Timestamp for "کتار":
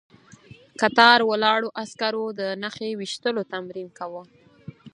0.81-1.19